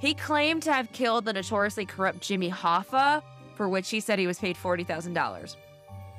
He 0.00 0.14
claimed 0.14 0.64
to 0.64 0.72
have 0.72 0.90
killed 0.90 1.24
the 1.24 1.32
notoriously 1.32 1.86
corrupt 1.86 2.20
Jimmy 2.22 2.50
Hoffa, 2.50 3.22
for 3.54 3.68
which 3.68 3.88
he 3.88 4.00
said 4.00 4.18
he 4.18 4.26
was 4.26 4.40
paid 4.40 4.56
$40,000. 4.56 5.54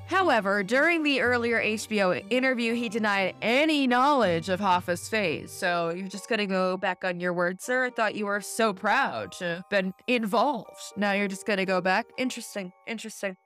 However, 0.08 0.64
during 0.64 1.04
the 1.04 1.22
earlier 1.22 1.62
HBO 1.62 2.22
interview, 2.30 2.74
he 2.74 2.90
denied 2.90 3.36
any 3.42 3.88
knowledge 3.88 4.50
of 4.50 4.60
Hoffa's 4.60 5.08
fate. 5.08 5.50
So 5.50 5.90
you're 5.90 6.08
just 6.08 6.30
gonna 6.30 6.46
go 6.46 6.78
back 6.78 7.04
on 7.04 7.20
your 7.20 7.34
word, 7.34 7.62
sir? 7.62 7.86
I 7.86 7.90
thought 7.90 8.16
you 8.16 8.26
were 8.26 8.42
so 8.42 8.74
proud 8.74 9.32
to 9.34 9.46
have 9.46 9.70
been 9.70 9.94
involved. 10.08 10.94
Now 10.98 11.14
you're 11.14 11.28
just 11.28 11.46
gonna 11.46 11.66
go 11.66 11.82
back? 11.82 12.06
Interesting, 12.18 12.74
interesting. 12.86 13.38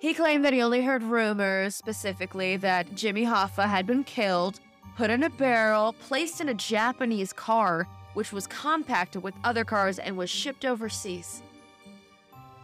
He 0.00 0.14
claimed 0.14 0.46
that 0.46 0.54
he 0.54 0.62
only 0.62 0.82
heard 0.82 1.02
rumors, 1.02 1.76
specifically 1.76 2.56
that 2.56 2.94
Jimmy 2.94 3.26
Hoffa 3.26 3.68
had 3.68 3.86
been 3.86 4.02
killed, 4.02 4.58
put 4.96 5.10
in 5.10 5.22
a 5.22 5.30
barrel, 5.30 5.92
placed 5.92 6.40
in 6.40 6.48
a 6.48 6.54
Japanese 6.54 7.34
car, 7.34 7.86
which 8.14 8.32
was 8.32 8.46
compacted 8.46 9.22
with 9.22 9.34
other 9.44 9.64
cars 9.64 9.98
and 9.98 10.16
was 10.16 10.30
shipped 10.30 10.64
overseas. 10.64 11.42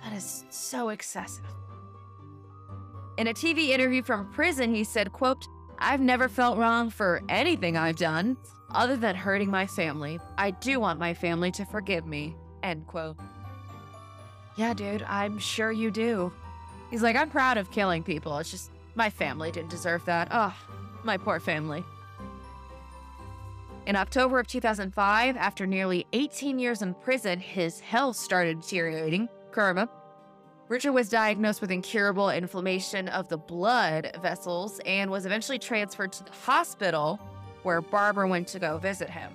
That 0.03 0.15
is 0.15 0.47
so 0.49 0.89
excessive. 0.89 1.45
In 3.19 3.29
a 3.29 3.33
TV 3.33 3.69
interview 3.69 4.03
from 4.03 4.31
prison, 4.31 4.75
he 4.75 4.85
said, 4.85 5.13
quote, 5.13 5.47
I've 5.79 6.01
never 6.01 6.29
felt 6.29 6.59
wrong 6.59 6.91
for 6.91 7.23
anything 7.29 7.77
I've 7.77 7.97
done 7.97 8.37
other 8.71 8.97
than 8.97 9.17
hurting 9.17 9.51
my 9.51 9.67
family. 9.67 10.21
I 10.37 10.51
do 10.51 10.81
want 10.81 10.99
my 10.99 11.15
family 11.15 11.51
to 11.53 11.65
forgive 11.65 12.07
me. 12.07 12.37
End 12.63 12.87
quote. 12.87 13.17
Yeah, 14.57 14.75
dude, 14.75 15.03
I'm 15.03 15.39
sure 15.39 15.73
you 15.73 15.91
do. 15.91 16.33
He's 16.91 17.03
like, 17.03 17.17
I'm 17.17 17.31
proud 17.31 17.57
of 17.57 17.71
killing 17.71 18.03
people. 18.03 18.37
It's 18.39 18.51
just 18.51 18.71
my 18.95 19.09
family 19.11 19.51
didn't 19.51 19.71
deserve 19.71 20.05
that. 20.05 20.29
Oh, 20.31 20.55
my 21.03 21.17
poor 21.17 21.41
family. 21.41 21.85
In 23.87 23.97
October 23.97 24.41
of 24.41 24.47
2005, 24.47 25.37
after 25.37 25.67
nearly 25.67 26.07
18 26.13 26.59
years 26.59 26.83
in 26.83 26.93
prison, 26.95 27.39
his 27.39 27.81
health 27.81 28.17
started 28.17 28.61
deteriorating. 28.61 29.29
Karma. 29.53 29.89
Richard 30.69 30.93
was 30.93 31.09
diagnosed 31.09 31.61
with 31.61 31.71
incurable 31.71 32.31
inflammation 32.31 33.09
of 33.09 33.29
the 33.29 33.37
blood 33.37 34.17
vessels 34.21 34.81
and 34.85 35.11
was 35.11 35.25
eventually 35.25 35.61
transferred 35.61 36.13
to 36.13 36.25
the 36.25 36.33
hospital 36.33 37.21
where 37.63 37.81
Barbara 37.81 38.27
went 38.27 38.49
to 38.49 38.59
go 38.59 38.77
visit 38.79 39.09
him. 39.09 39.33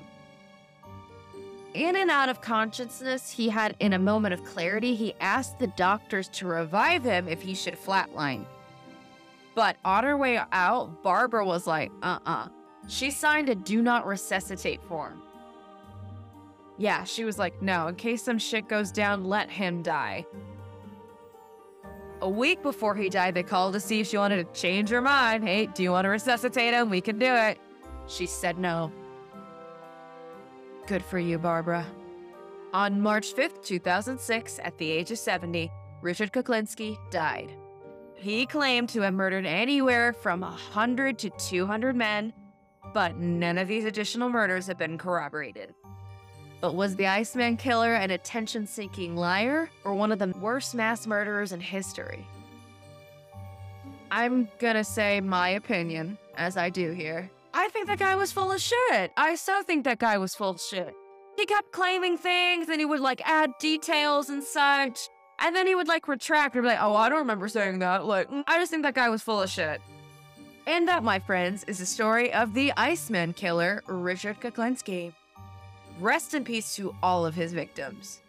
In 1.74 1.96
and 1.96 2.12
out 2.12 2.28
of 2.28 2.42
consciousness, 2.42 3.32
he 3.32 3.48
had, 3.48 3.78
in 3.80 3.94
a 3.94 4.00
moment 4.00 4.34
of 4.34 4.44
clarity, 4.44 4.94
he 4.94 5.14
asked 5.22 5.58
the 5.58 5.68
doctors 5.68 6.28
to 6.30 6.48
revive 6.48 7.06
him 7.06 7.30
if 7.30 7.42
he 7.42 7.54
should 7.54 7.80
flatline. 7.80 8.46
But 9.56 9.78
on 9.86 10.04
her 10.04 10.18
way 10.18 10.40
out, 10.52 11.02
Barbara 11.02 11.46
was 11.46 11.66
like, 11.66 11.92
uh 12.02 12.20
uh 12.26 12.50
She 12.90 13.10
signed 13.10 13.48
a 13.48 13.56
do 13.56 13.82
not 13.82 14.06
resuscitate 14.06 14.84
form. 14.84 15.22
Yeah, 16.78 17.06
she 17.06 17.24
was 17.24 17.40
like, 17.40 17.62
no, 17.62 17.88
in 17.88 17.96
case 17.96 18.24
some 18.24 18.40
shit 18.40 18.68
goes 18.68 18.92
down, 18.92 19.24
let 19.24 19.50
him 19.50 19.82
die. 19.82 20.26
A 22.22 22.30
week 22.30 22.62
before 22.62 22.96
he 22.96 23.10
died, 23.10 23.34
they 23.34 23.42
called 23.44 23.74
to 23.74 23.80
see 23.80 24.00
if 24.00 24.08
she 24.08 24.18
wanted 24.18 24.46
to 24.46 24.60
change 24.60 24.90
her 24.90 25.02
mind. 25.02 25.44
Hey, 25.44 25.66
do 25.66 25.82
you 25.82 25.92
want 25.92 26.06
to 26.06 26.10
resuscitate 26.10 26.74
him? 26.74 26.90
We 26.90 27.02
can 27.02 27.18
do 27.18 27.34
it. 27.34 27.58
She 28.08 28.28
said 28.28 28.60
no. 28.60 28.92
Good 30.86 31.04
for 31.04 31.18
you, 31.18 31.40
Barbara. 31.40 31.86
On 32.74 33.02
March 33.02 33.34
5th, 33.34 33.64
2006, 33.64 34.60
at 34.64 34.78
the 34.78 34.90
age 34.90 35.10
of 35.12 35.18
70, 35.18 35.72
Richard 36.02 36.32
Kuklinski 36.32 36.98
died. 37.10 37.56
He 38.16 38.46
claimed 38.46 38.90
to 38.90 39.02
have 39.02 39.16
murdered 39.16 39.48
anywhere 39.48 40.14
from 40.14 40.42
100 40.42 41.18
to 41.20 41.32
200 41.32 41.96
men, 41.96 42.34
but 42.94 43.18
none 43.18 43.58
of 43.58 43.68
these 43.68 43.86
additional 43.86 44.30
murders 44.30 44.68
have 44.68 44.78
been 44.78 44.98
corroborated. 44.98 45.74
But 46.62 46.76
was 46.76 46.96
the 46.96 47.08
Iceman 47.08 47.58
killer 47.58 47.96
an 47.96 48.12
attention 48.12 48.68
seeking 48.68 49.16
liar 49.16 49.70
or 49.84 49.96
one 49.96 50.12
of 50.12 50.20
the 50.20 50.28
worst 50.40 50.76
mass 50.76 51.08
murderers 51.08 51.52
in 51.52 51.60
history? 51.60 52.26
I'm 54.12 54.48
gonna 54.60 54.84
say 54.84 55.22
my 55.22 55.50
opinion, 55.50 56.20
as 56.38 56.58
I 56.58 56.70
do 56.70 56.92
here. 56.92 57.32
I 57.54 57.70
think 57.70 57.88
that 57.88 57.98
guy 57.98 58.16
was 58.16 58.32
full 58.32 58.52
of 58.52 58.62
shit. 58.62 59.12
I 59.18 59.36
so 59.36 59.64
think 59.64 59.86
that 59.86 60.00
guy 60.00 60.20
was 60.20 60.36
full 60.36 60.52
of 60.52 60.62
shit. 60.62 60.94
He 61.36 61.46
kept 61.46 61.72
claiming 61.72 62.18
things 62.18 62.70
and 62.70 62.80
he 62.80 62.86
would 62.86 63.00
like 63.00 63.22
add 63.28 63.52
details 63.60 64.30
and 64.30 64.44
such. 64.44 65.10
And 65.40 65.56
then 65.56 65.66
he 65.66 65.74
would 65.74 65.88
like 65.88 66.08
retract 66.08 66.56
and 66.56 66.64
be 66.64 66.70
like, 66.70 66.82
oh, 66.82 66.96
I 66.96 67.10
don't 67.10 67.18
remember 67.18 67.48
saying 67.48 67.80
that. 67.80 68.06
Like, 68.06 68.30
mm, 68.30 68.44
I 68.46 68.60
just 68.60 68.70
think 68.70 68.84
that 68.84 68.94
guy 68.94 69.10
was 69.10 69.24
full 69.24 69.42
of 69.42 69.50
shit. 69.50 69.82
And 70.68 70.88
that, 70.88 71.04
my 71.04 71.18
friends, 71.18 71.64
is 71.64 71.80
the 71.80 71.86
story 71.88 72.32
of 72.32 72.54
the 72.54 72.72
Iceman 72.78 73.34
killer, 73.34 73.82
Richard 73.88 74.40
Kuklinski. 74.40 75.14
Rest 76.02 76.34
in 76.34 76.44
peace 76.44 76.76
to 76.78 76.96
all 77.04 77.28
of 77.28 77.36
his 77.36 77.54
victims. 77.54 78.22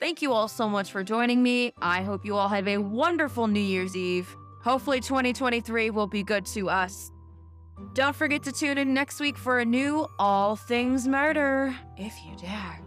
Thank 0.00 0.20
you 0.22 0.32
all 0.32 0.48
so 0.48 0.68
much 0.68 0.90
for 0.90 1.04
joining 1.04 1.40
me. 1.40 1.72
I 1.80 2.02
hope 2.02 2.24
you 2.24 2.34
all 2.34 2.48
have 2.48 2.66
a 2.66 2.78
wonderful 2.78 3.46
New 3.46 3.60
Year's 3.60 3.96
Eve. 3.96 4.36
Hopefully, 4.64 5.00
2023 5.00 5.90
will 5.90 6.08
be 6.08 6.24
good 6.24 6.44
to 6.46 6.68
us. 6.68 7.12
Don't 7.94 8.16
forget 8.16 8.42
to 8.42 8.50
tune 8.50 8.76
in 8.76 8.92
next 8.92 9.20
week 9.20 9.38
for 9.38 9.60
a 9.60 9.64
new 9.64 10.08
All 10.18 10.56
Things 10.56 11.06
Murder, 11.06 11.76
if 11.96 12.12
you 12.26 12.36
dare. 12.36 12.80